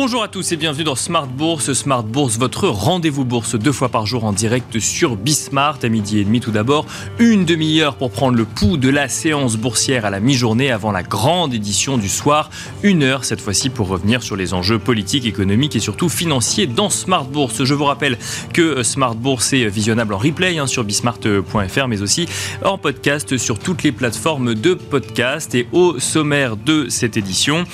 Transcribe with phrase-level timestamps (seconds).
[0.00, 1.72] Bonjour à tous et bienvenue dans Smart Bourse.
[1.72, 6.20] Smart Bourse, votre rendez-vous bourse deux fois par jour en direct sur Bismart à midi
[6.20, 6.86] et demi tout d'abord.
[7.18, 11.02] Une demi-heure pour prendre le pouls de la séance boursière à la mi-journée avant la
[11.02, 12.48] grande édition du soir.
[12.84, 16.90] Une heure cette fois-ci pour revenir sur les enjeux politiques, économiques et surtout financiers dans
[16.90, 17.64] Smart Bourse.
[17.64, 18.18] Je vous rappelle
[18.54, 22.28] que Smart Bourse est visionnable en replay hein, sur bismart.fr mais aussi
[22.64, 25.56] en podcast sur toutes les plateformes de podcast.
[25.56, 27.64] Et au sommaire de cette édition,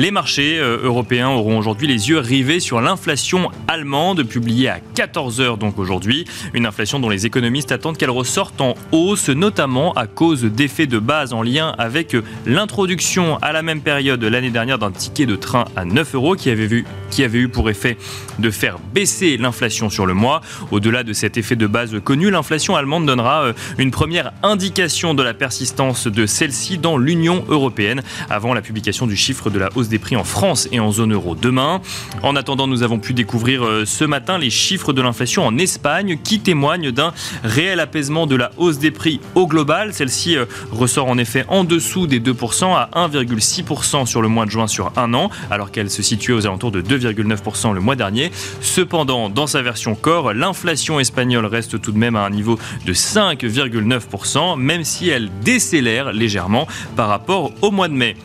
[0.00, 5.58] les marchés euh, européens auront aujourd'hui les yeux rivés sur l'inflation allemande, publiée à 14h
[5.58, 6.24] donc aujourd'hui.
[6.54, 10.98] Une inflation dont les économistes attendent qu'elle ressorte en hausse, notamment à cause d'effets de
[10.98, 15.66] base en lien avec l'introduction à la même période l'année dernière d'un ticket de train
[15.76, 17.98] à 9 euros qui avait, vu, qui avait eu pour effet
[18.38, 20.40] de faire baisser l'inflation sur le mois.
[20.70, 25.22] Au-delà de cet effet de base connu, l'inflation allemande donnera euh, une première indication de
[25.22, 29.89] la persistance de celle-ci dans l'Union européenne avant la publication du chiffre de la hausse
[29.90, 31.82] des prix en France et en zone euro demain.
[32.22, 36.18] En attendant, nous avons pu découvrir euh, ce matin les chiffres de l'inflation en Espagne
[36.22, 37.12] qui témoignent d'un
[37.44, 39.92] réel apaisement de la hausse des prix au global.
[39.92, 44.50] Celle-ci euh, ressort en effet en dessous des 2% à 1,6% sur le mois de
[44.50, 48.30] juin sur un an, alors qu'elle se situait aux alentours de 2,9% le mois dernier.
[48.60, 52.94] Cependant, dans sa version corps, l'inflation espagnole reste tout de même à un niveau de
[52.94, 56.66] 5,9%, même si elle décélère légèrement
[56.96, 58.16] par rapport au mois de mai.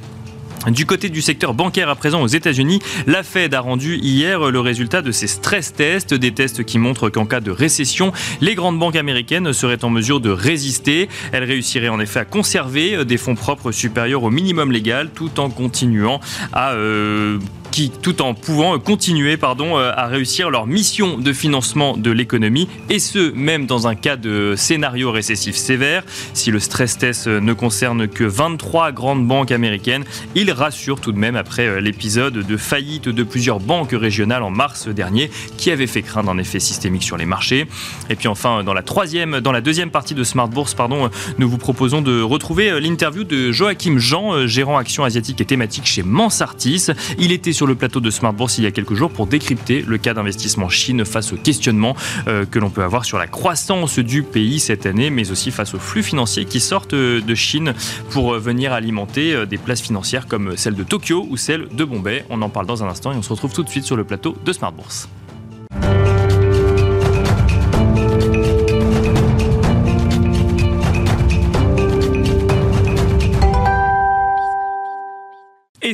[0.67, 4.59] Du côté du secteur bancaire à présent aux États-Unis, la Fed a rendu hier le
[4.59, 8.79] résultat de ses stress tests, des tests qui montrent qu'en cas de récession, les grandes
[8.79, 11.07] banques américaines seraient en mesure de résister.
[11.31, 15.49] Elles réussiraient en effet à conserver des fonds propres supérieurs au minimum légal tout en
[15.49, 16.19] continuant
[16.53, 17.37] à euh,
[17.75, 22.69] qui, tout en pouvant continuer pardon, euh, à réussir leur mission de financement de l'économie,
[22.89, 26.05] et ce, même dans un cas de scénario récessif sévère.
[26.33, 31.17] Si le stress test ne concerne que 23 grandes banques américaines, il rassure tout de
[31.17, 35.85] même après euh, l'épisode de faillite de plusieurs banques régionales en mars dernier, qui avait
[35.85, 37.67] fait craindre un effet systémique sur les marchés.
[38.09, 41.09] Et puis enfin, dans la troisième, dans la deuxième partie de Smart Bourse, pardon,
[41.39, 45.87] nous vous proposons de retrouver euh, l'interview de Joachim Jean, gérant action asiatique et thématique
[45.87, 46.87] chez Mansartis.
[47.19, 49.83] Il était sur le plateau de Smart Bourse il y a quelques jours pour décrypter
[49.87, 51.95] le cas d'investissement Chine face aux questionnements
[52.27, 55.73] euh, que l'on peut avoir sur la croissance du pays cette année, mais aussi face
[55.73, 57.73] aux flux financiers qui sortent euh, de Chine
[58.09, 62.25] pour euh, venir alimenter des places financières comme celle de Tokyo ou celle de Bombay.
[62.29, 64.03] On en parle dans un instant et on se retrouve tout de suite sur le
[64.03, 65.07] plateau de Smart Bourse.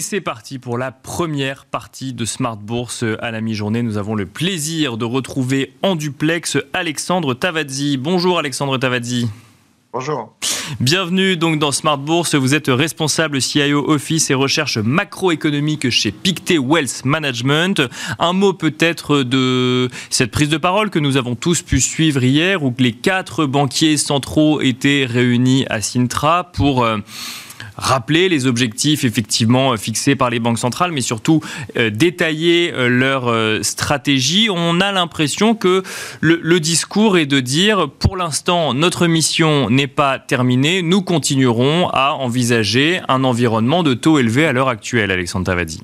[0.01, 3.83] C'est parti pour la première partie de Smart Bourse à la mi-journée.
[3.83, 7.97] Nous avons le plaisir de retrouver en duplex Alexandre Tavazzi.
[7.97, 9.27] Bonjour Alexandre Tavazzi.
[9.93, 10.33] Bonjour.
[10.79, 12.35] Bienvenue donc dans Smart Bourse.
[12.35, 17.81] Vous êtes responsable CIO Office et recherche macroéconomique chez Pictet Wealth Management.
[18.17, 22.63] Un mot peut-être de cette prise de parole que nous avons tous pu suivre hier
[22.63, 26.97] où les quatre banquiers centraux étaient réunis à Sintra pour euh,
[27.77, 31.41] rappeler les objectifs effectivement euh, fixés par les banques centrales, mais surtout
[31.77, 33.31] euh, détailler euh, leur
[33.63, 34.49] stratégie.
[34.51, 35.83] On a l'impression que
[36.19, 42.13] le, discours est de dire, pour l'instant, notre mission n'est pas terminée, nous continuerons à
[42.13, 45.81] envisager un environnement de taux élevé à l'heure actuelle, Alexandre Tavadi.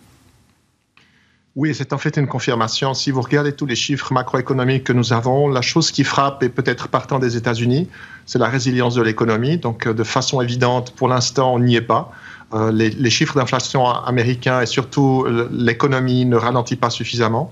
[1.58, 2.94] Oui, c'est en fait une confirmation.
[2.94, 6.50] Si vous regardez tous les chiffres macroéconomiques que nous avons, la chose qui frappe, et
[6.50, 7.90] peut-être partant des États-Unis,
[8.28, 9.58] c'est la résilience de l'économie.
[9.58, 12.12] Donc, euh, de façon évidente, pour l'instant, on n'y est pas.
[12.54, 17.52] Euh, les, chiffres d'inflation américains et surtout l'économie ne ralentit pas suffisamment.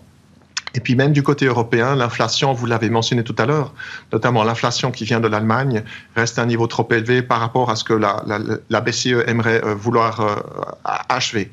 [0.76, 3.74] Et puis même du côté européen, l'inflation, vous l'avez mentionné tout à l'heure,
[4.14, 5.84] notamment l'inflation qui vient de l'Allemagne,
[6.16, 9.74] reste à un niveau trop élevé par rapport à ce que la, BCE aimerait euh,
[9.74, 10.44] vouloir
[10.84, 11.50] achever.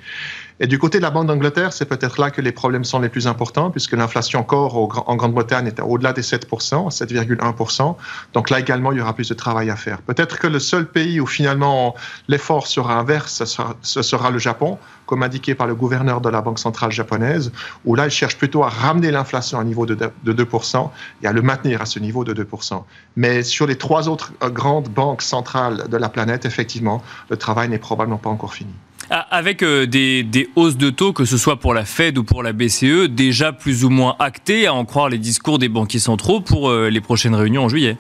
[0.63, 3.09] Et du côté de la Banque d'Angleterre, c'est peut-être là que les problèmes sont les
[3.09, 7.97] plus importants, puisque l'inflation encore en Grande-Bretagne est au-delà des 7%, 7,1%.
[8.33, 10.01] Donc là également, il y aura plus de travail à faire.
[10.03, 11.97] Peut-être que le seul pays où finalement
[12.29, 13.43] l'effort sera inverse,
[13.83, 17.51] ce sera, le Japon, comme indiqué par le gouverneur de la Banque centrale japonaise,
[17.85, 20.91] où là, il cherche plutôt à ramener l'inflation à un niveau de 2%
[21.25, 22.85] et à le maintenir à ce niveau de 2%.
[23.17, 27.69] Mais sur les trois autres euh, grandes banques centrales de la planète, effectivement, le travail
[27.69, 28.73] n'est probablement pas encore fini.
[29.15, 32.55] Avec euh, des, hausses de taux, que ce soit pour la Fed ou pour la
[32.55, 36.71] BCE, déjà plus ou moins actées, à en croire les discours des banquiers centraux pour
[36.71, 37.99] euh, les prochaines réunions en juillet.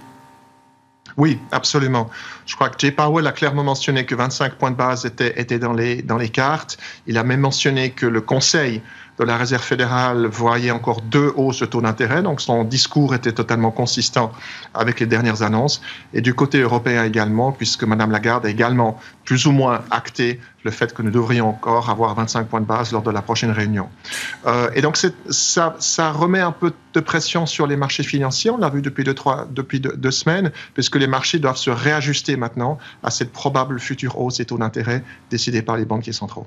[1.19, 2.09] Oui, absolument.
[2.47, 5.75] Je crois que Jay Powell a clairement mentionné que 25 points de base étaient, dans,
[5.75, 6.79] les, dans les cartes.
[7.06, 8.81] Il a même mentionné que le Conseil
[9.19, 13.32] de la Réserve fédérale voyait encore deux hausses de taux d'intérêt, donc son discours était
[13.32, 14.32] totalement consistant
[14.73, 15.82] avec les dernières annonces.
[16.14, 20.70] Et du côté européen également, puisque Mme Lagarde a également plus ou moins acté le
[20.70, 23.88] fait que nous devrions encore avoir 25 points de base lors de la prochaine réunion.
[24.47, 24.99] Euh, et donc
[25.29, 29.14] ça, remet un peu de pression sur les marchés financiers, on l'a vu depuis, deux,
[29.14, 34.20] trois, depuis deux, semaines, puisque les marchés doivent se réajuster maintenant à cette probable future
[34.20, 36.47] hausse des taux d'intérêt décidée par les banquiers centraux.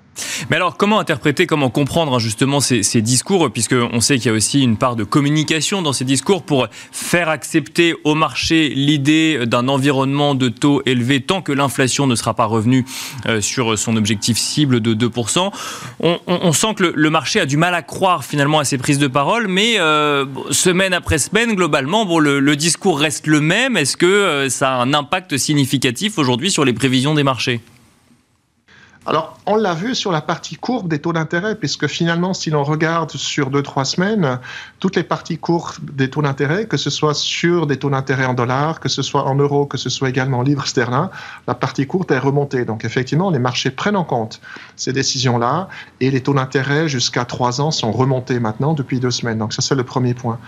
[0.49, 4.33] Mais alors comment interpréter, comment comprendre hein, justement ces, ces discours, puisqu'on sait qu'il y
[4.33, 9.45] a aussi une part de communication dans ces discours pour faire accepter au marché l'idée
[9.47, 12.85] d'un environnement de taux élevé tant que l'inflation ne sera pas revenue
[13.25, 15.51] euh, sur son objectif objectif cible de 2%.
[15.99, 19.07] On, sent que le, marché a du mal à croire finalement à ces prises de
[19.07, 23.77] parole, mais euh, semaine après semaine, globalement, bon, le, discours reste le même.
[23.77, 27.61] Est-ce que euh, ça a un impact significatif aujourd'hui sur les prévisions des marchés?
[29.07, 32.63] Alors, on l'a vu sur la partie courbe des taux d'intérêt, puisque finalement, si l'on
[32.63, 34.39] regarde sur deux, trois semaines,
[34.79, 38.33] toutes les parties courbes des taux d'intérêt, que ce soit sur des taux d'intérêt en
[38.33, 41.09] dollars, que ce soit en euros, que ce soit également en livres sterling,
[41.47, 42.65] la partie courte est remontée.
[42.65, 44.41] Donc, effectivement, les marchés prennent en compte
[44.75, 45.67] ces décisions-là,
[46.01, 49.37] et les taux d'intérêt jusqu'à trois ans sont remontés maintenant depuis deux semaines.
[49.37, 50.39] Donc, ça, c'est le premier point.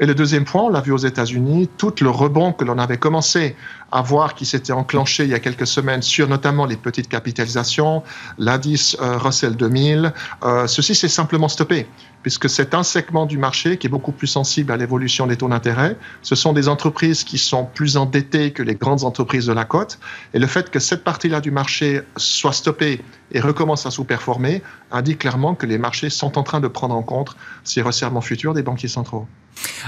[0.00, 2.98] Et le deuxième point, on l'a vu aux États-Unis, tout le rebond que l'on avait
[2.98, 3.56] commencé
[3.90, 7.97] à voir qui s'était enclenché il y a quelques semaines sur notamment les petites capitalisations,
[8.38, 10.12] l'indice euh, Russell 2000,
[10.44, 11.86] euh, ceci s'est simplement stoppé
[12.22, 15.48] puisque c'est un segment du marché qui est beaucoup plus sensible à l'évolution des taux
[15.48, 15.96] d'intérêt.
[16.22, 19.98] Ce sont des entreprises qui sont plus endettées que les grandes entreprises de la côte.
[20.34, 25.18] Et le fait que cette partie-là du marché soit stoppée et recommence à sous-performer indique
[25.18, 28.62] clairement que les marchés sont en train de prendre en compte ces resserrements futurs des
[28.62, 29.26] banquiers centraux.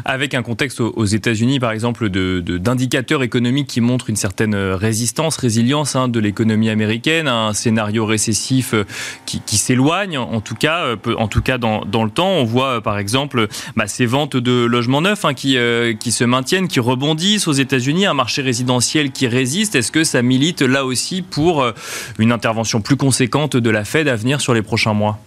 [0.05, 5.37] Avec un contexte aux États-Unis, par exemple, d'indicateurs de, économiques qui montrent une certaine résistance,
[5.37, 8.85] résilience hein, de l'économie américaine, un scénario récessif euh,
[9.27, 12.77] qui, s'éloigne, en tout cas, euh, en tout cas dans, dans le temps on voit
[12.77, 16.69] euh, par exemple bah, ces ventes de logements neufs hein, qui, euh, qui se maintiennent,
[16.69, 17.49] qui rebondissent.
[17.49, 19.75] Aux États-Unis, un marché résidentiel qui résiste.
[19.75, 21.73] Est-ce que ça milite là aussi pour euh,
[22.19, 25.19] une intervention plus conséquente de la Fed à venir sur les prochains mois?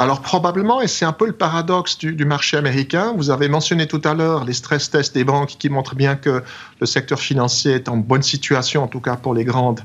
[0.00, 4.00] Alors probablement, et c'est un peu le paradoxe du, marché américain, vous avez mentionné tout
[4.04, 6.42] à l'heure les stress tests des banques qui montrent bien que
[6.80, 9.80] le secteur financier est en bonne situation, en tout cas pour les grandes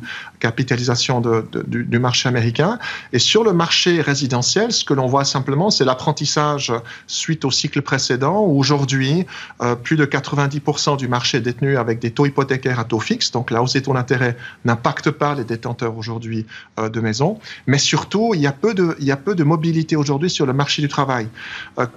[0.45, 1.21] capitalisations
[1.68, 2.77] du, marché américain.
[3.13, 6.71] Et sur le marché résidentiel, ce que l'on voit simplement, c'est l'apprentissage
[7.07, 9.25] suite au cycle précédent, où aujourd'hui,
[9.62, 13.31] euh, plus de 90% du marché est détenu avec des taux hypothécaires à taux fixe,
[13.31, 16.45] donc la hausse des taux d'intérêt n'impacte pas les détenteurs aujourd'hui
[16.80, 17.39] euh, de maisons.
[17.65, 20.45] Mais surtout, il y a peu de, il y a peu de mobilité aujourd'hui sur
[20.45, 21.27] le marché du travail.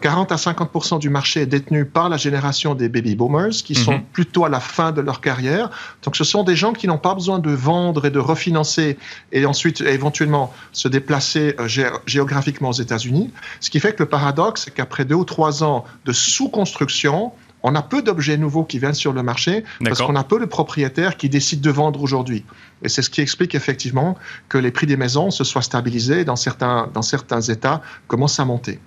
[0.01, 3.75] 40 euh, à 50 du marché est détenu par la génération des baby boomers, qui
[3.75, 4.05] sont mhm.
[4.15, 5.69] plutôt à la fin de leur carrière.
[6.03, 8.97] Donc ce sont des gens qui n'ont pas besoin de vendre et de refinancer
[9.33, 11.69] et ensuite éventuellement se déplacer euh,
[12.07, 13.33] géographiquement aux États-Unis.
[13.61, 17.33] Ce qui fait que le paradoxe, c'est qu'après deux ou trois ans de sous-construction,
[17.63, 20.45] on a peu d'objets nouveaux qui viennent sur le marché parce qu'on a peu de
[20.45, 22.45] propriétaires qui décident de vendre aujourd'hui.
[22.83, 24.17] Et c'est ce qui explique effectivement
[24.49, 28.45] que les prix des maisons se soient stabilisés dans certains, dans certains États, commencent à
[28.45, 28.79] monter.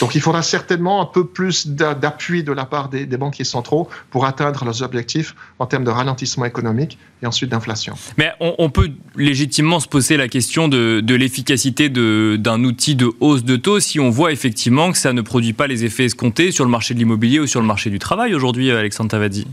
[0.00, 4.24] Donc il faudra certainement un peu plus d'appui de la part des, banquiers centraux pour
[4.24, 7.94] atteindre leurs objectifs en termes de ralentissement économique et ensuite d'inflation.
[8.16, 13.44] Mais on, peut légitimement se poser la question de, de l'efficacité d'un outil de hausse
[13.44, 16.64] de taux si on voit effectivement que ça ne produit pas les effets escomptés sur
[16.64, 19.46] le marché de l'immobilier ou sur le marché du travail aujourd'hui, Alexandre Tavadi.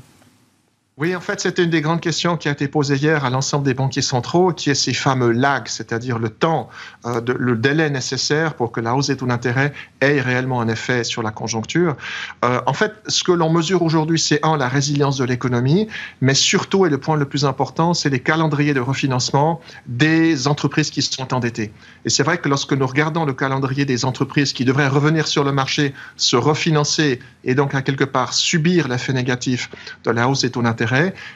[0.99, 3.63] Oui, en fait, c'était une des grandes questions qui a été posée hier à l'ensemble
[3.63, 6.69] des banquiers centraux, qui est ces fameux lags, c'est-à-dire le temps,
[7.05, 11.03] euh, le délai nécessaire pour que la hausse des taux d'intérêt ait réellement un effet
[11.03, 11.95] sur la conjoncture.
[12.43, 15.87] Euh, en fait, ce que l'on mesure aujourd'hui, c'est un, la résilience de l'économie,
[16.19, 20.89] mais surtout, et le point le plus important, c'est les calendriers de refinancement des entreprises
[20.89, 21.71] qui sont endettées.
[22.05, 25.43] Et c'est vrai que lorsque nous regardons le calendrier des entreprises qui devraient revenir sur
[25.43, 29.69] le marché, se refinancer et donc à quelque part subir l'effet négatif
[30.03, 30.86] de la hausse des taux d'intérêt,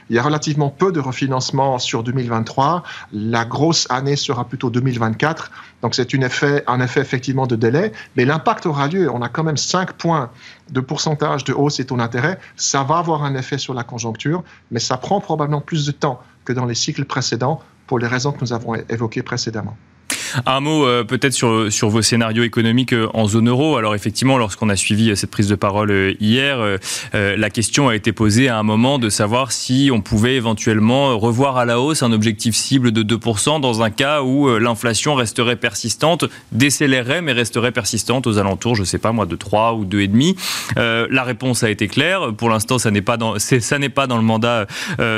[0.10, 2.84] il y a relativement peu de refinancement sur 2023.
[3.14, 5.52] La grosse année sera plutôt 2024.
[5.82, 7.92] Donc c'est un effet, effectivement de délai.
[8.16, 9.10] Mais l'impact aura lieu.
[9.12, 10.30] On a quand même 5 points
[10.70, 12.40] de pourcentage de hausse et taux d'intérêt.
[12.56, 16.22] Ça va avoir un effet sur la conjoncture, mais ça prend probablement plus de temps
[16.46, 19.76] que dans les cycles précédents pour les raisons que nous avons évoquées précédemment.
[20.46, 23.78] Un mot euh, peut-être sur, sur vos scénarios économiques euh, en zone euro.
[23.78, 26.60] Alors effectivement, lorsqu'on a suivi euh, cette prise de parole hier,
[27.14, 31.58] la question a été posée à un moment de savoir si on pouvait éventuellement revoir
[31.58, 36.26] à la hausse un objectif cible de 2% dans un cas où l'inflation resterait persistante,
[36.52, 40.36] décélérerait mais resterait persistante aux alentours, je sais pas moi, de 3 ou 2,5.
[40.78, 42.34] Euh, la réponse a été claire.
[42.34, 43.36] Pour l'instant, ça n'est pas dans,
[43.94, 44.68] pas dans le mandat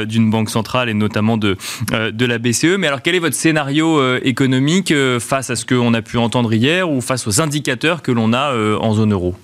[0.06, 1.58] d'une banque centrale et notamment de,
[1.92, 2.78] de la BCE.
[2.78, 6.90] Mais alors, quel est votre scénario économique face à ce qu'on a pu entendre hier
[6.90, 9.36] ou face aux indicateurs que l'on a en zone euro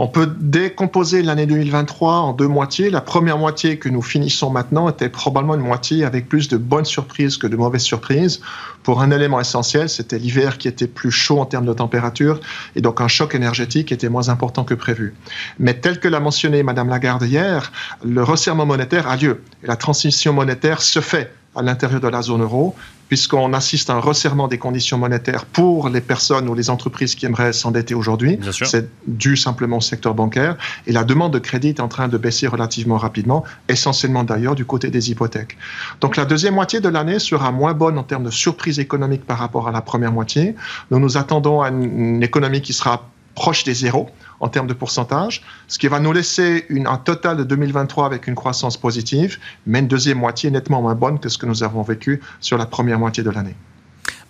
[0.00, 2.88] on peut décomposer l'année 2023 en deux moitiés.
[2.88, 6.84] La première moitié que nous finissons maintenant était probablement une moitié avec plus de bonnes
[6.84, 8.40] surprises que de mauvaises surprises.
[8.84, 12.38] Pour un élément essentiel, c'était l'hiver qui était plus chaud en termes de température
[12.76, 15.14] et donc un choc énergétique était moins important que prévu.
[15.58, 17.72] Mais tel que l'a mentionné Madame Lagarde hier,
[18.04, 22.22] le resserrement monétaire a lieu et la transition monétaire se fait à l'intérieur de la
[22.22, 22.74] zone euro,
[23.08, 27.26] puisqu'on assiste à un resserrement des conditions monétaires pour les personnes ou les entreprises qui
[27.26, 28.38] aimeraient s'endetter aujourd'hui.
[28.64, 30.56] C'est dû simplement au secteur bancaire.
[30.86, 34.64] Et la demande de crédit est en train de baisser relativement rapidement, essentiellement d'ailleurs du
[34.64, 35.56] côté des hypothèques.
[36.00, 39.38] Donc la deuxième moitié de l'année sera moins bonne en termes de surprise économique par
[39.38, 40.54] rapport à la première moitié.
[40.90, 45.42] Nous nous attendons à une économie qui sera proche des zéros en termes de pourcentage,
[45.66, 49.80] ce qui va nous laisser une, un total de 2023 avec une croissance positive, mais
[49.80, 52.98] une deuxième moitié nettement moins bonne que ce que nous avons vécu sur la première
[52.98, 53.54] moitié de l'année.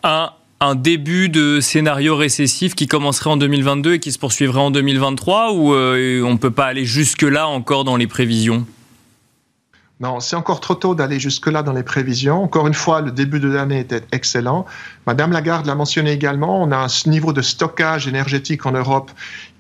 [0.03, 4.71] Un, un début de scénario récessif qui commencerait en 2022 et qui se poursuivrait en
[4.71, 8.67] 2023 ou euh, on ne peut pas aller jusque-là encore dans les prévisions?
[10.01, 12.45] Non, c'est encore trop tôt d'aller jusque-là dans les prévisions.
[12.45, 14.65] Encore une fois, le début de l'année était excellent.
[15.09, 19.11] Madame Lagarde l'a mentionné également, on a un niveau de stockage énergétique en Europe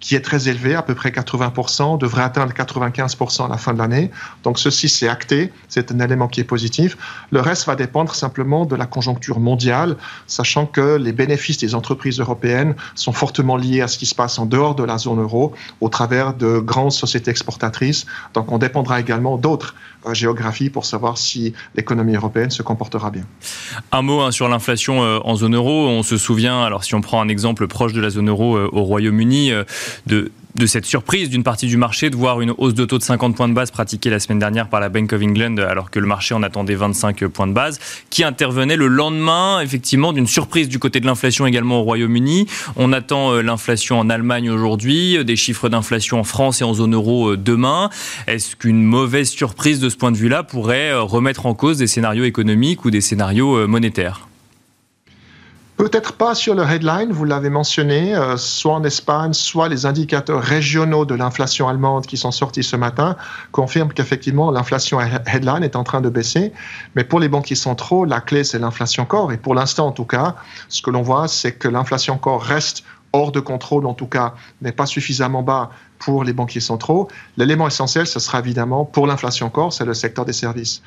[0.01, 3.79] qui est très élevé, à peu près 80%, devrait atteindre 95% à la fin de
[3.79, 4.11] l'année.
[4.45, 6.97] Donc ceci, c'est acté, c'est un élément qui est positif.
[7.31, 12.21] Le reste va dépendre simplement de la conjoncture mondiale, sachant que les bénéfices des entreprises
[12.21, 15.53] européennes sont fortement liés à ce qui se passe en dehors de la zone euro,
[15.81, 18.07] au travers de grandes sociétés exportatrices.
[18.35, 19.75] Donc on dépendra également d'autres
[20.07, 23.25] euh, géographies pour savoir si l'économie européenne se comportera bien.
[23.91, 25.89] Un mot hein, sur l'inflation euh, en zone euro.
[25.89, 28.69] On se souvient, alors si on prend un exemple proche de la zone euro euh,
[28.73, 29.51] au Royaume-Uni,
[30.07, 30.31] de,
[30.67, 33.49] cette surprise d'une partie du marché de voir une hausse de taux de 50 points
[33.49, 36.35] de base pratiquée la semaine dernière par la Bank of England alors que le marché
[36.35, 37.79] en attendait 25 points de base,
[38.11, 42.47] qui intervenait le lendemain effectivement d'une surprise du côté de l'inflation également au Royaume-Uni.
[42.77, 46.75] On attend euh, l'inflation en Allemagne aujourd'hui, euh, des chiffres d'inflation en France et en
[46.75, 47.91] zone euro euh, demain.
[48.27, 52.25] Est-ce qu'une mauvaise surprise de ce point de vue-là pourrait remettre en cause des scénarios
[52.25, 54.29] économiques ou des scénarios monétaires?
[55.79, 60.43] Peut-être pas sur le headline, vous l'avez mentionné, euh, soit en Espagne, soit les indicateurs
[60.43, 63.15] régionaux de l'inflation allemande qui sont sortis ce matin
[63.53, 66.53] confirment qu'effectivement l'inflation headline est en train de baisser.
[66.97, 69.31] Mais pour les banquiers centraux, la clé c'est l'inflation corps.
[69.31, 70.35] Et pour l'instant en tout cas,
[70.69, 74.35] ce que l'on voit, c'est que l'inflation corps reste hors de contrôle, en tout cas,
[74.61, 77.09] n'est pas suffisamment bas pour les banquiers centraux.
[77.37, 80.83] L'élément essentiel, ce sera évidemment pour l'inflation corps, c'est le secteur des services.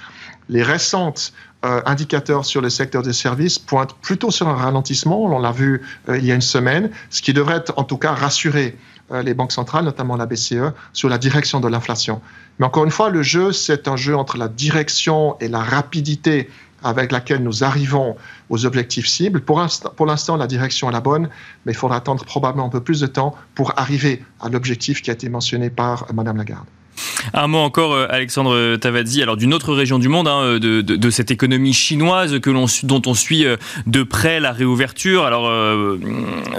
[0.50, 1.34] Les récentes
[1.66, 5.82] euh, indicateurs sur le secteur des services pointent plutôt sur un ralentissement, on l'a vu
[6.10, 8.78] euh, il y a une semaine, ce qui devrait en tout cas rassurer
[9.12, 12.22] euh, les banques centrales, notamment la BCE, sur la direction de l'inflation.
[12.60, 16.50] Mais encore une fois, le jeu, c'est un jeu entre la direction et la rapidité
[16.84, 18.16] avec laquelle nous arrivons
[18.52, 19.42] aux objectifs cibles.
[19.42, 21.30] Pour l'instant, la direction est la bonne,
[21.66, 25.10] mais il faudra attendre probablement un peu plus de temps pour arriver à l'objectif qui
[25.10, 26.68] a été mentionné par Mme Lagarde.
[27.34, 31.10] Un mot encore, euh, Alexandre Tavadzi, alors d'une autre région du monde, hein, euh, de,
[31.10, 32.52] cette économie chinoise que
[32.84, 33.58] dont on suit euh,
[33.88, 35.24] de près la réouverture.
[35.24, 35.52] Alors,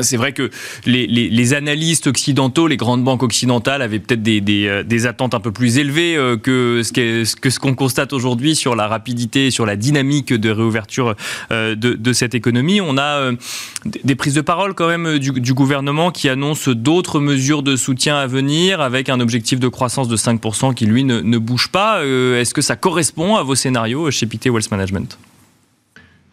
[0.00, 0.50] c'est vrai que
[0.86, 6.16] les, analystes occidentaux, les grandes banques occidentales avaient peut-être des, attentes un peu plus élevées
[6.42, 11.14] que ce qu'on constate aujourd'hui sur la rapidité, sur la dynamique de réouverture
[11.50, 12.80] de, cette économie.
[12.80, 13.30] On a
[14.04, 18.16] des prises de parole quand même du, du gouvernement qui annoncent d'autres mesures de soutien
[18.16, 22.00] à venir avec un objectif de croissance de 5% qui, lui, ne, bouge pas.
[22.00, 25.18] Euh, est-ce que ça correspond à vos scénarios chez Pité Wealth Management?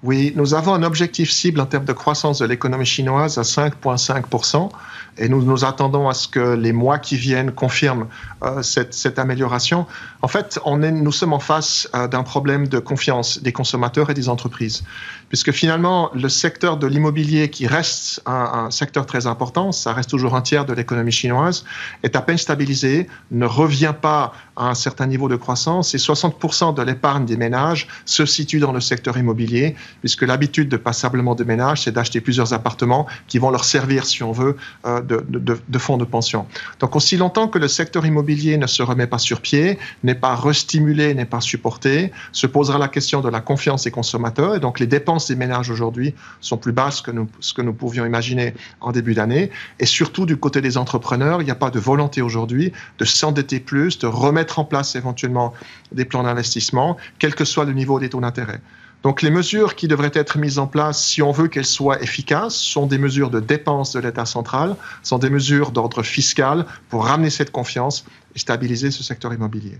[0.01, 4.69] Oui, nous avons un objectif cible en termes de croissance de l'économie chinoise à 5,5%
[5.17, 8.07] et nous nous attendons à ce que les mois qui viennent confirment
[8.41, 9.85] euh, cette, amélioration.
[10.21, 14.29] En fait, nous sommes en face euh, d'un problème de confiance des consommateurs et des
[14.29, 14.85] entreprises,
[15.29, 20.35] puisque finalement, le secteur de l'immobilier, qui reste un, secteur très important, ça reste toujours
[20.35, 21.63] un tiers de l'économie chinoise,
[22.03, 26.73] est à peine stabilisé, ne revient pas à un certain niveau de croissance et 60%
[26.73, 31.43] de l'épargne des ménages se situe dans le secteur immobilier puisque l'habitude de passablement de
[31.43, 35.97] ménage, c'est d'acheter plusieurs appartements qui vont leur servir, si on veut, euh, de, fonds
[35.97, 36.45] de pension.
[36.79, 40.35] Donc aussi longtemps que le secteur immobilier ne se remet pas sur pied, n'est pas
[40.35, 44.55] restimulé, n'est pas supporté, se posera la question de la confiance des consommateurs.
[44.55, 48.05] Et donc les dépenses des ménages aujourd'hui sont plus basses que ce que nous pouvions
[48.05, 49.51] imaginer en début d'année.
[49.79, 53.59] Et surtout du côté des entrepreneurs, il n'y a pas de volonté aujourd'hui de s'endetter
[53.59, 55.53] plus, de remettre en place éventuellement
[55.91, 58.61] des plans d'investissement, quel que soit le niveau des taux d'intérêt.
[59.03, 62.55] Donc les mesures qui devraient être mises en place, si on veut qu'elles soient efficaces,
[62.55, 67.29] sont des mesures de dépenses de l'État central, sont des mesures d'ordre fiscal pour ramener
[67.29, 68.03] cette confiance
[68.35, 69.77] et stabiliser ce secteur immobilier.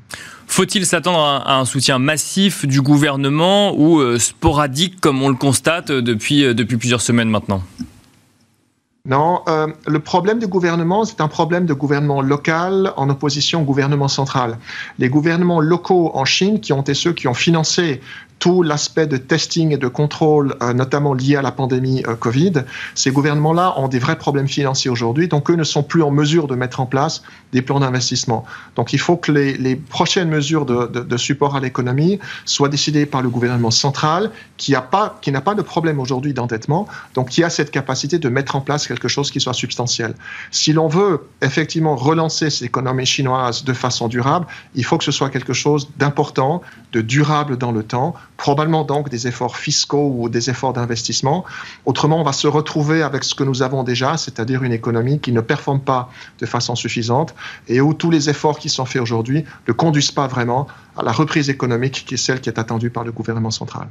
[0.48, 5.92] Faut-il s'attendre à un soutien massif du gouvernement ou euh, sporadique comme on le constate
[5.92, 7.62] depuis, euh, depuis plusieurs semaines maintenant?
[9.06, 13.64] Non, euh, le problème du gouvernement, c'est un problème de gouvernement local en opposition au
[13.64, 14.60] gouvernement central.
[15.00, 18.02] Les gouvernements locaux en Chine, qui ont été ceux qui ont financé
[18.40, 22.54] tout l'aspect de testing et de contrôle, euh, notamment lié à la pandémie euh, Covid,
[22.96, 26.48] ces gouvernements-là ont des vrais problèmes financiers aujourd'hui, donc eux ne sont plus en mesure
[26.48, 28.46] de mettre en place des plans d'investissement.
[28.76, 33.30] Donc il faut que les, prochaines mesures de, support à l'économie soient décidées par le
[33.30, 38.20] gouvernement central, qui n'a pas, pas de problème aujourd'hui d'endettement, donc qui a cette capacité
[38.20, 40.14] de mettre en place quelque chose qui soit substantiel.
[40.52, 45.12] Si l'on veut effectivement relancer cette économie chinoise de façon durable, il faut que ce
[45.12, 50.30] soit quelque chose d'important, de durable dans le temps, probablement donc des efforts fiscaux ou
[50.30, 51.46] des efforts d'investissement.
[51.86, 55.32] Autrement, on va se retrouver avec ce que nous avons déjà, c'est-à-dire une économie qui
[55.32, 57.36] ne performe pas de façon suffisante
[57.68, 60.68] et où tous les efforts qui sont faits aujourd'hui ne conduisent pas vraiment
[60.98, 63.88] à la reprise économique qui est celle qui est attendue par le gouvernement central.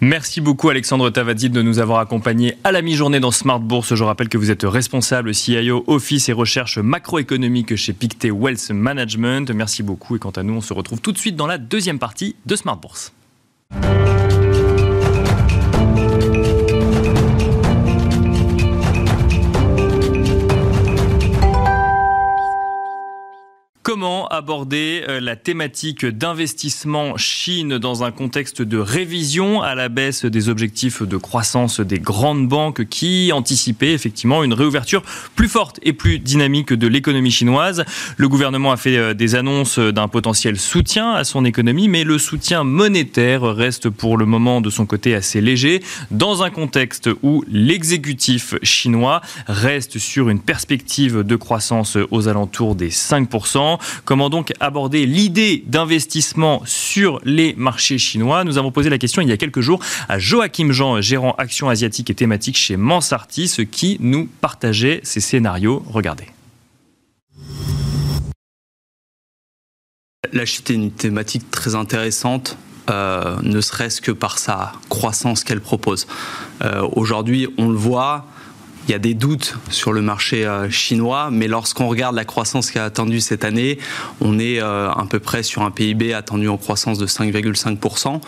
[0.00, 3.94] Merci beaucoup Alexandre Tavadid de nous avoir accompagnés à la mi-journée dans Smart Bourse.
[3.94, 9.50] Je rappelle que vous êtes responsable CIO Office et recherche macroéconomique chez Pictet Wealth Management.
[9.50, 11.98] Merci beaucoup et quant à nous, on se retrouve tout de suite dans la deuxième
[11.98, 13.12] partie de Smart Bourse.
[23.82, 30.26] Comment aborder euh, la thématique d'investissement Chine dans un contexte de révision à la baisse
[30.26, 35.02] des objectifs de croissance des grandes banques qui anticipaient effectivement une réouverture
[35.34, 37.86] plus forte et plus dynamique de l'économie chinoise?
[38.18, 42.18] Le gouvernement a fait euh, des annonces d'un potentiel soutien à son économie, mais le
[42.18, 47.44] soutien monétaire reste pour le moment de son côté assez léger dans un contexte où
[47.48, 53.69] l'exécutif chinois reste sur une perspective de croissance aux alentours des 5%.
[54.04, 59.28] Comment donc aborder l'idée d'investissement sur les marchés chinois Nous avons posé la question il
[59.28, 63.96] y a quelques jours à Joachim Jean, gérant action asiatique et thématique chez Mansartis, qui
[64.00, 65.82] nous partageait ces scénarios.
[65.88, 66.26] Regardez.
[70.32, 72.56] La Chine est une thématique très intéressante.
[72.88, 76.06] Euh, ne serait-ce que par sa croissance qu'elle propose.
[76.62, 78.26] Euh, aujourd'hui, on le voit,
[78.88, 82.70] il y a des doutes sur le marché euh, chinois, mais lorsqu'on regarde la croissance
[82.70, 83.78] qui a attendu cette année,
[84.20, 88.20] on est euh, à peu près sur un PIB attendu en croissance de 5,5%.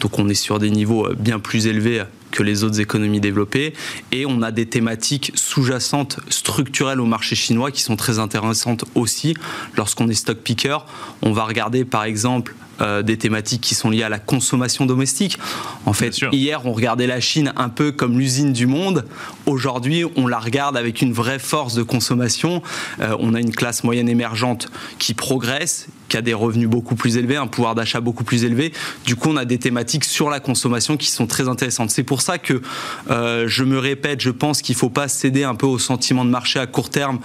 [0.00, 3.74] Donc on est sur des niveaux euh, bien plus élevés que les autres économies développées.
[4.12, 9.34] Et on a des thématiques sous-jacentes structurelles au marché chinois qui sont très intéressantes aussi.
[9.76, 10.78] Lorsqu'on est stock picker,
[11.22, 15.38] on va regarder par exemple euh, des thématiques qui sont liées à la consommation domestique.
[15.86, 19.04] En fait, hier, on regardait la Chine un peu comme l'usine du monde.
[19.46, 22.62] Aujourd'hui, on la regarde avec une vraie force de consommation.
[23.00, 27.16] Euh, on a une classe moyenne émergente qui progresse, qui a des revenus beaucoup plus
[27.16, 28.72] élevés, un pouvoir d'achat beaucoup plus élevé.
[29.04, 31.90] Du coup, on a des thématiques sur la consommation qui sont très intéressantes.
[31.90, 32.62] C'est pour ça que
[33.10, 36.24] euh, je me répète, je pense qu'il ne faut pas céder un peu au sentiment
[36.24, 37.20] de marché à court terme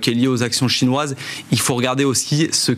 [0.00, 1.14] qui est lié aux actions chinoises.
[1.52, 2.72] Il faut regarder aussi ce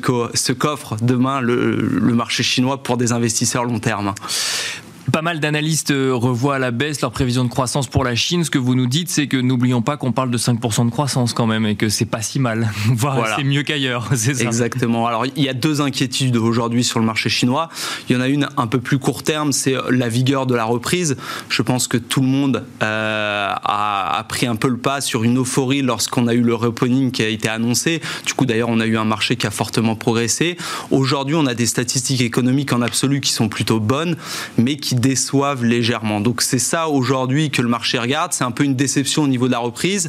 [0.52, 4.14] qu'offre demain le marché chinois pour des investisseurs long terme.
[5.12, 8.44] Pas mal d'analystes euh, revoient à la baisse leur prévision de croissance pour la Chine.
[8.44, 11.32] Ce que vous nous dites, c'est que n'oublions pas qu'on parle de 5% de croissance
[11.32, 12.70] quand même et que c'est pas si mal.
[12.94, 13.36] voilà.
[13.36, 14.44] c'est mieux qu'ailleurs, c'est ça.
[14.44, 15.06] Exactement.
[15.06, 17.70] Alors, il y a deux inquiétudes aujourd'hui sur le marché chinois.
[18.08, 20.64] Il y en a une un peu plus court terme, c'est la vigueur de la
[20.64, 21.16] reprise.
[21.48, 25.24] Je pense que tout le monde euh, a, a, pris un peu le pas sur
[25.24, 28.00] une euphorie lorsqu'on a eu le reopening qui a été annoncé.
[28.26, 30.56] Du coup, d'ailleurs, on a eu un marché qui a fortement progressé.
[30.90, 34.16] Aujourd'hui, on a des statistiques économiques en absolu qui sont plutôt bonnes,
[34.56, 36.20] mais qui déçoivent légèrement.
[36.20, 38.32] Donc c'est ça aujourd'hui que le marché regarde.
[38.32, 40.08] C'est un peu une déception au niveau de la reprise.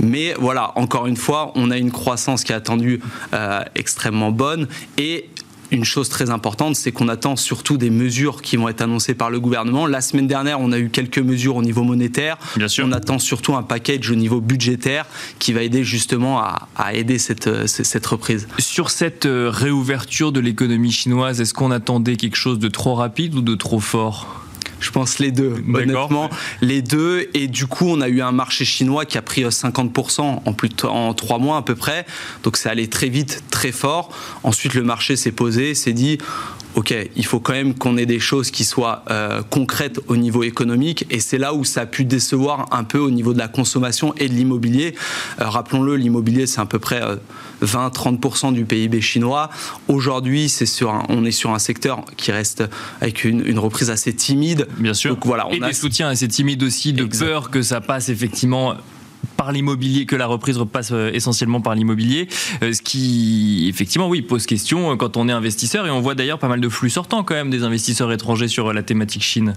[0.00, 3.00] Mais voilà, encore une fois, on a une croissance qui est attendue
[3.34, 5.28] euh, extrêmement bonne et
[5.70, 9.30] une chose très importante, c'est qu'on attend surtout des mesures qui vont être annoncées par
[9.30, 9.86] le gouvernement.
[9.86, 12.38] La semaine dernière, on a eu quelques mesures au niveau monétaire.
[12.56, 12.86] Bien sûr.
[12.86, 15.06] On attend surtout un package au niveau budgétaire
[15.38, 18.48] qui va aider justement à, à aider cette, euh, cette reprise.
[18.58, 23.34] Sur cette euh, réouverture de l'économie chinoise, est-ce qu'on attendait quelque chose de trop rapide
[23.34, 24.40] ou de trop fort?
[24.80, 27.28] Je pense les deux, honnêtement, les deux.
[27.34, 30.52] Et du coup, on a eu un marché chinois qui a pris 50% euh, en
[30.52, 32.06] plus en trois mois à peu près.
[32.42, 34.10] Donc, c'est allé très vite, très fort.
[34.42, 36.18] Ensuite, le marché s'est posé, s'est dit,
[36.74, 40.42] ok, il faut quand même qu'on ait des choses qui soient euh, concrètes au niveau
[40.42, 43.48] économique, et c'est là où ça a pu décevoir un peu au niveau de la
[43.48, 44.94] consommation et de l'immobilier.
[45.40, 47.00] Euh, rappelons-le, l'immobilier, c'est à peu près
[47.62, 49.50] 20-30% du PIB chinois.
[49.88, 52.64] Aujourd'hui, c'est sur on est sur un secteur qui reste
[53.00, 54.66] avec une, reprise assez timide.
[54.78, 55.14] Bien sûr.
[55.14, 55.68] Donc, voilà, on et a...
[55.68, 58.74] des soutiens assez timides aussi, de peur que ça passe effectivement
[59.40, 62.28] par l'immobilier, que la reprise repasse euh, essentiellement par l'immobilier,
[62.62, 66.14] euh, ce qui effectivement oui pose question euh, quand on est investisseur et on voit
[66.14, 69.54] d'ailleurs pas mal de flux sortants quand même des investisseurs étrangers sur la thématique Chine.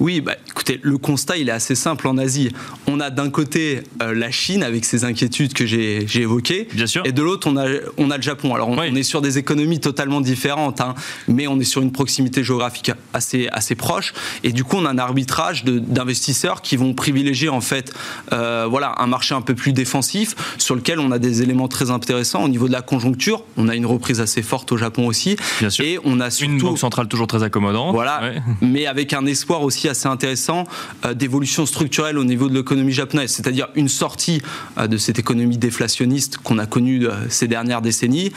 [0.00, 2.50] Oui, bah, écoutez, le constat il est assez simple en Asie.
[2.88, 7.02] On a d'un côté la Chine avec ses inquiétudes que j'ai évoquées, Bien sûr.
[7.04, 8.52] et de l'autre on a, on a le Japon.
[8.56, 10.96] Alors on, est sur des économies totalement différentes, hein,
[11.28, 14.12] mais on est sur une proximité géographique assez, assez proche,
[14.42, 17.92] et du coup on a un arbitrage d'investisseurs qui vont privilégier en fait
[18.30, 21.90] voilà, un marché marché un peu plus défensif sur lequel on a des éléments très
[21.90, 23.44] intéressants au niveau de la conjoncture.
[23.58, 25.36] On a une reprise assez forte au Japon aussi.
[25.58, 25.84] Bien sûr.
[25.84, 27.92] Et on a surtout, une banque centrale toujours très accommodante.
[27.92, 30.64] Voilà, mais avec un espoir aussi assez intéressant
[31.04, 34.40] euh, d'évolution structurelle au niveau de l'économie japonaise, c'est-à-dire une sortie
[34.78, 38.32] euh, de cette économie déflationniste qu'on a connue euh, ces dernières décennies,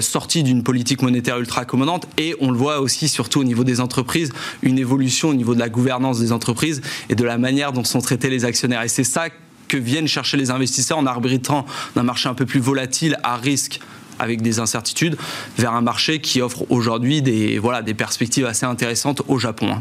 [0.00, 3.80] sortie d'une politique monétaire ultra accommodante, et on le voit aussi surtout au niveau des
[3.80, 7.84] entreprises, une évolution au niveau de la gouvernance des entreprises et de la manière dont
[7.84, 8.82] sont traités les actionnaires.
[8.82, 9.28] Et c'est ça
[9.68, 13.80] que viennent chercher les investisseurs en arbitrant d'un marché un peu plus volatile, à risque
[14.18, 15.16] avec des incertitudes,
[15.58, 19.76] vers un marché qui offre aujourd'hui des, des perspectives assez intéressantes au Japon.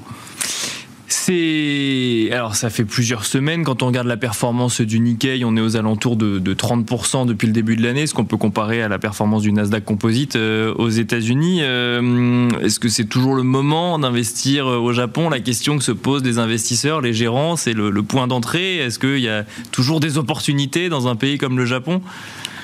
[1.08, 5.62] C'est alors ça fait plusieurs semaines quand on regarde la performance du Nikkei, on est
[5.62, 8.98] aux alentours de, 30% depuis le début de l'année, ce qu'on peut comparer à la
[8.98, 11.60] performance du Nasdaq Composite euh, aux États-Unis.
[11.62, 15.30] Euh, est-ce que c'est toujours le moment d'investir euh, au Japon?
[15.30, 18.78] La question que se posent les investisseurs, les gérants, c'est le point d'entrée.
[18.78, 22.02] Est-ce qu'il y a toujours des opportunités dans un pays comme le Japon?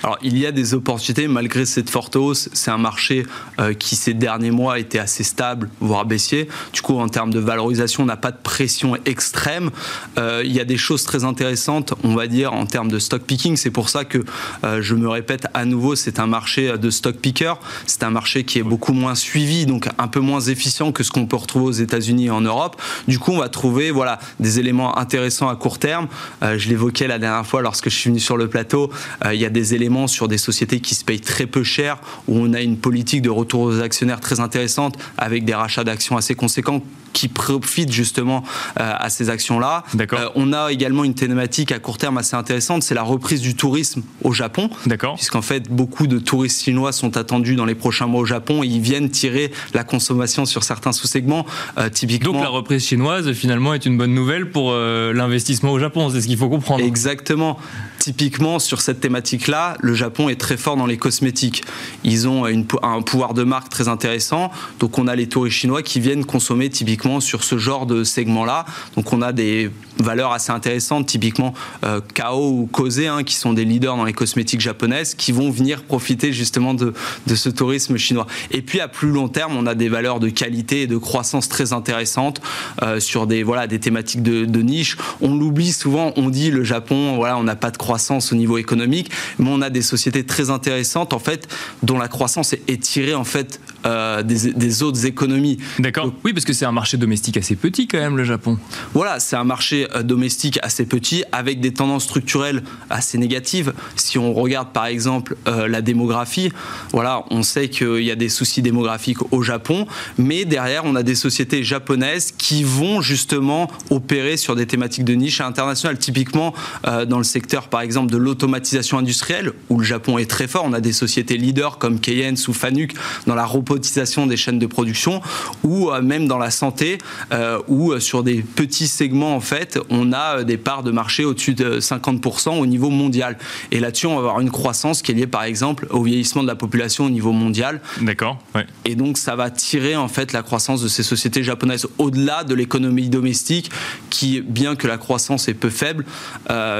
[0.03, 2.49] Alors, il y a des opportunités malgré cette forte hausse.
[2.53, 3.25] C'est un marché
[3.59, 6.47] euh, qui, ces derniers mois, était assez stable, voire baissier.
[6.73, 9.69] Du coup, en termes de valorisation, on n'a pas de pression extrême.
[10.17, 13.21] Euh, il y a des choses très intéressantes, on va dire, en termes de stock
[13.23, 13.57] picking.
[13.57, 14.23] C'est pour ça que
[14.63, 17.53] euh, je me répète à nouveau, c'est un marché de stock picker.
[17.85, 21.11] C'est un marché qui est beaucoup moins suivi, donc un peu moins efficient que ce
[21.11, 22.81] qu'on peut retrouver aux États-Unis et en Europe.
[23.07, 26.07] Du coup, on va trouver voilà, des éléments intéressants à court terme.
[26.41, 28.89] je l'évoquais la dernière fois lorsque je suis venu sur le plateau.
[29.25, 32.37] il y a des éléments sur des sociétés qui se payent très peu cher, où
[32.37, 36.35] on a une politique de retour aux actionnaires très intéressante, avec des rachats d'actions assez
[36.35, 36.81] conséquents
[37.13, 38.43] qui profitent justement
[38.79, 39.83] euh, à ces actions-là.
[39.99, 43.55] Euh, on a également une thématique à court terme assez intéressante, c'est la reprise du
[43.55, 44.69] tourisme au Japon.
[44.85, 45.15] D'accord.
[45.15, 48.67] Puisqu'en fait, beaucoup de touristes chinois sont attendus dans les prochains mois au Japon et
[48.67, 51.45] ils viennent tirer la consommation sur certains sous-segments.
[51.77, 52.33] Euh, typiquement.
[52.33, 56.27] Donc la reprise chinoise, finalement, est une bonne nouvelle pour l'investissement au Japon, c'est ce
[56.27, 56.83] qu'il faut comprendre.
[56.83, 57.57] Exactement.
[57.99, 61.63] Typiquement, sur cette thématique-là, le Japon est très fort dans les cosmétiques.
[62.03, 64.51] Ils ont un pouvoir de marque très intéressant.
[64.79, 68.65] Donc, on a les touristes chinois qui viennent consommer typiquement sur ce genre de segment-là.
[68.95, 73.53] Donc, on a des valeurs assez intéressantes, typiquement euh, Kao ou Kose, hein, qui sont
[73.53, 76.93] des leaders dans les cosmétiques japonaises, qui vont venir profiter justement de,
[77.27, 78.27] de ce tourisme chinois.
[78.51, 81.49] Et puis, à plus long terme, on a des valeurs de qualité et de croissance
[81.49, 82.41] très intéressantes
[82.81, 84.97] euh, sur des, voilà, des thématiques de, de niche.
[85.21, 88.57] On l'oublie souvent, on dit le Japon, voilà, on n'a pas de croissance au niveau
[88.57, 91.47] économique, mais on a des sociétés très intéressantes en fait
[91.83, 95.57] dont la croissance est tirée en fait euh, des, autres économies.
[95.79, 96.13] D'accord.
[96.23, 98.57] Oui, parce que c'est un marché domestique assez petit quand même le Japon.
[98.93, 103.73] Voilà, c'est un marché domestique assez petit avec des tendances structurelles assez négatives.
[103.95, 106.51] Si on regarde par exemple euh, la démographie,
[106.91, 111.03] voilà, on sait qu'il y a des soucis démographiques au Japon, mais derrière on a
[111.03, 117.17] des sociétés japonaises qui vont justement opérer sur des thématiques de niche internationales, typiquement dans
[117.17, 120.63] le secteur par exemple de l'automatisation industrielle, où le Japon est très fort.
[120.65, 122.93] On a des sociétés leaders comme Keyence ou Fanuc
[123.27, 125.21] dans la robotisation des chaînes de production,
[125.63, 126.97] ou euh, même dans la santé,
[127.31, 131.53] euh, euh, sur des petits segments, en fait, on a des parts de marché au-dessus
[131.53, 133.37] de 50% au niveau mondial.
[133.71, 136.47] Et là-dessus, on va avoir une croissance qui est liée, par exemple, au vieillissement de
[136.47, 137.81] la population au niveau mondial.
[138.01, 138.39] D'accord.
[138.55, 138.65] Ouais.
[138.85, 142.55] Et donc, ça va tirer, en fait, la croissance de ces sociétés japonaises au-delà de
[142.55, 143.71] l'économie domestique,
[144.09, 146.05] qui, bien que la croissance est peu faible,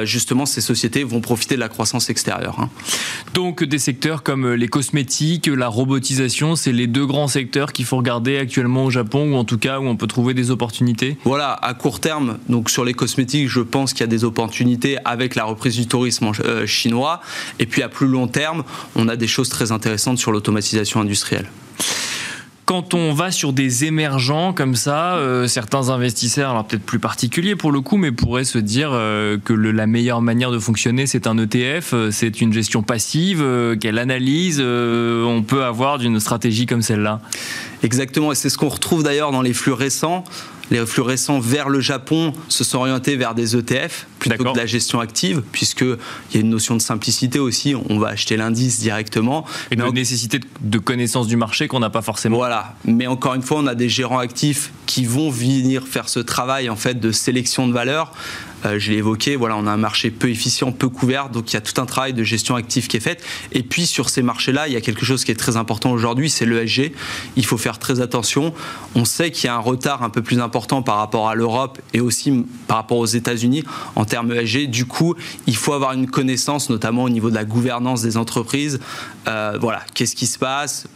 [0.03, 2.59] justement, ces sociétés vont profiter de la croissance extérieure.
[2.59, 2.69] Hein.
[3.33, 7.97] Donc des secteurs comme les cosmétiques, la robotisation, c'est les deux grands secteurs qu'il faut
[7.97, 11.17] regarder actuellement au Japon ou en tout cas où on peut trouver des opportunités?
[11.23, 14.97] Voilà, à court terme, donc sur les cosmétiques, je pense qu'il y a des opportunités
[15.05, 17.21] avec la reprise du tourisme euh, chinois.
[17.59, 18.63] Et puis à plus long terme,
[18.95, 21.47] on a des choses très intéressantes sur l'automatisation industrielle.
[22.65, 27.57] quand on va sur des émergents comme ça, euh, certains investisseurs, alors peut-être plus particuliers
[27.57, 31.27] pour le coup, mais pourraient se dire euh, que la meilleure manière de fonctionner, c'est
[31.27, 33.43] un ETF, euh, c'est une gestion passive.
[33.81, 37.19] quelle analyse on peut avoir d'une stratégie comme celle-là
[37.83, 40.23] Exactement, et c'est ce qu'on retrouve d'ailleurs dans les flux récents
[40.71, 44.57] les flux récents vers le Japon se sont orientés vers des ETF plutôt que de
[44.57, 45.97] la gestion active, puisqu'il
[46.33, 47.75] y a une notion de simplicité aussi.
[47.89, 49.45] On va acheter l'indice directement.
[49.69, 52.37] Et de nécessité de connaissance du marché qu'on n'a pas forcément.
[52.37, 52.75] Voilà.
[52.85, 56.69] Mais encore une fois, on a des gérants actifs qui vont venir faire ce travail
[56.69, 58.13] en fait de sélection de valeur
[58.63, 61.57] je l'ai évoqué, voilà, on a un marché peu efficient, peu couvert, donc il y
[61.57, 63.23] a tout un travail de gestion active qui est fait.
[63.51, 66.29] Et puis sur ces marchés-là, il y a quelque chose qui est très important aujourd'hui,
[66.29, 66.91] c'est l'ESG.
[67.35, 68.53] Il faut faire très attention.
[68.95, 71.79] On sait qu'il y a un retard un peu plus important par rapport à l'Europe
[71.93, 73.63] et aussi par rapport aux États-Unis
[73.95, 74.69] en termes ESG.
[74.69, 75.15] Du coup,
[75.47, 78.79] il faut avoir une connaissance, notamment au niveau de la gouvernance des entreprises.
[79.27, 80.87] Euh, voilà, qu'est-ce qui se passe?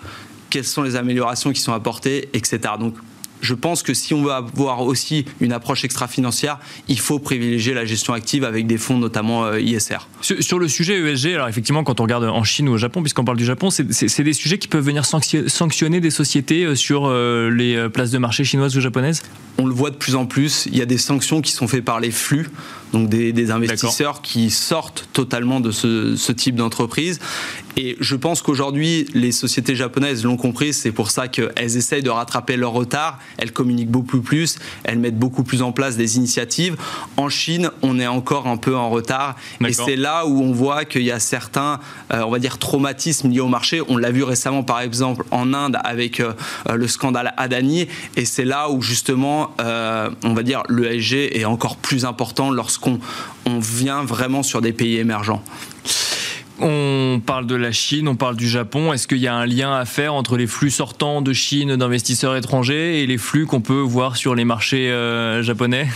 [0.50, 2.60] Quelles sont les améliorations qui sont apportées, etc.
[2.80, 2.96] Donc
[3.42, 7.86] je pense que si on veut avoir aussi une approche extra-financière, il faut privilégier la
[7.86, 10.08] gestion active avec des fonds, notamment euh, ISR.
[10.22, 13.26] Sur, le sujet ESG, alors effectivement, quand on regarde en Chine ou au Japon, puisqu'on
[13.26, 17.50] parle du Japon, c'est des sujets qui peuvent venir sanctionner des sociétés euh, sur euh,
[17.50, 19.24] les places de marché chinoises ou japonaises?
[19.58, 20.68] On le voit de plus en plus.
[20.70, 22.50] Il y a des sanctions qui sont faites par les flux
[22.96, 27.20] donc des, investisseurs qui sortent totalement de ce, type d'entreprise.
[27.78, 32.10] Et je pense qu'aujourd'hui, les sociétés japonaises l'ont compris, c'est pour ça qu'elles essayent de
[32.10, 36.78] rattraper leur retard, elles communiquent beaucoup plus, elles mettent beaucoup plus en place des initiatives.
[37.18, 39.36] En Chine, on est encore un peu en retard,
[39.66, 41.80] et c'est là où on voit qu'il y a certains,
[42.14, 43.82] euh, on va dire, traumatismes liés au marché.
[43.90, 46.34] On l'a vu récemment, par exemple, en Inde avec euh,
[46.74, 51.76] le scandale Adani, et c'est là où justement, euh, on va dire, l'ESG est encore
[51.76, 53.00] plus important lorsqu'on
[53.46, 55.44] on vient vraiment sur des pays émergents.
[56.62, 58.94] On parle de la Chine, on parle du Japon.
[58.94, 62.36] Est-ce qu'il y a un lien à faire entre les flux sortants de Chine d'investisseurs
[62.36, 65.88] étrangers et les flux qu'on peut voir sur les marchés euh, japonais?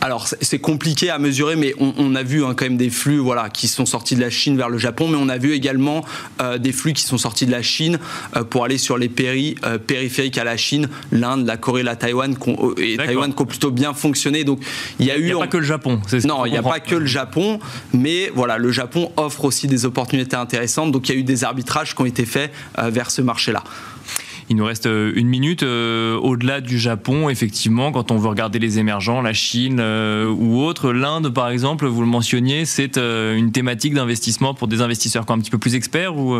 [0.00, 3.50] Alors c'est compliqué à mesurer, mais on, a vu hein, quand même des flux voilà,
[3.50, 6.04] qui sont sortis de la Chine vers le Japon, mais on a vu également
[6.40, 7.98] euh, des flux qui sont sortis de la Chine
[8.36, 11.96] euh, pour aller sur les péri, euh, périphériques à la Chine, l'Inde, la Corée, la
[11.96, 12.36] Taïwan,
[12.76, 14.44] et Taïwan qui ont plutôt bien fonctionné.
[14.44, 14.60] Donc
[15.00, 15.22] il y a eu.
[15.22, 16.00] Il n'y a pas que le Japon.
[16.24, 17.58] non, il n'y a pas que le Japon,
[17.92, 20.92] mais voilà, le Japon offre aussi des opportunités intéressantes.
[20.92, 23.64] Donc il y a eu des arbitrages qui ont été faits vers ce marché-là.
[24.50, 25.62] Il nous reste euh, une minute.
[25.62, 30.60] Euh, au-delà du Japon, effectivement, quand on veut regarder les émergents, la Chine euh, ou
[30.60, 35.38] autre, l'Inde, par exemple, vous le mentionniez, c'est une thématique d'investissement pour des investisseurs un
[35.38, 36.36] petit peu plus experts ou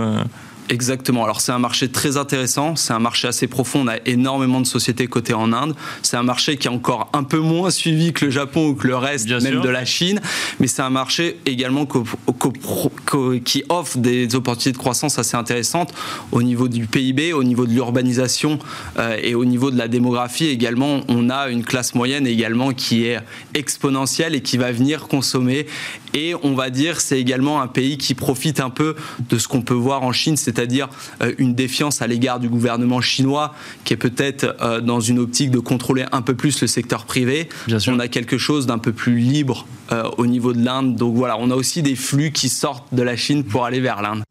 [0.70, 1.24] Exactement.
[1.24, 3.80] Alors c'est un marché très intéressant, c'est un marché assez profond.
[3.84, 5.74] On a énormément de sociétés cotées en Inde.
[6.02, 8.86] C'est un marché qui est encore un peu moins suivi que le Japon ou que
[8.86, 10.20] le reste, même de la Chine.
[10.60, 11.86] Mais c'est un marché également
[13.44, 15.94] qui offre des opportunités de croissance assez intéressantes
[16.32, 18.58] au niveau du PIB, au niveau de l'urbanisation
[18.98, 21.00] euh, et au niveau de la démographie également.
[21.08, 23.18] On a une classe moyenne également qui est
[23.54, 25.66] exponentielle et qui va venir consommer.
[26.14, 28.96] Et on va dire c'est également un pays qui profite un peu
[29.30, 30.88] de ce qu'on peut voir en Chine, c'est c'est-à-dire
[31.22, 35.52] euh, une défiance à l'égard du gouvernement chinois qui est peut-être euh, dans une optique
[35.52, 37.48] de contrôler un peu plus le secteur privé.
[37.86, 40.96] On a quelque chose d'un peu plus libre euh, au niveau de l'Inde.
[40.96, 44.02] Donc voilà, on a aussi des flux qui sortent de la Chine pour aller vers
[44.02, 44.24] l'Inde.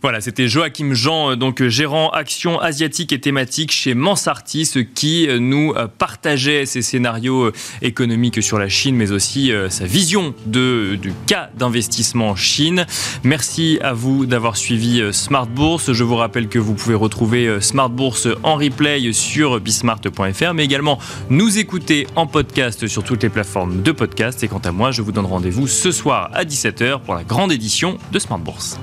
[0.00, 5.28] Voilà, c'était Joachim Jean, euh, donc euh, gérant action asiatique et thématique chez Mansartis, qui
[5.28, 7.50] euh, nous partageait ses scénarios
[7.82, 12.86] économiques sur la Chine, mais aussi sa vision du cas d'investissement en Chine.
[13.24, 15.92] Merci à vous d'avoir suivi Smart Bourse.
[15.92, 20.98] Je vous rappelle que vous pouvez retrouver Smart Bourse en replay sur bismart.fr, mais également
[21.30, 24.42] nous écouter en podcast sur toutes les plateformes de podcast.
[24.42, 27.52] Et quant à moi, je vous donne rendez-vous ce soir à 17h pour la grande
[27.52, 28.78] édition de Smart Bourse.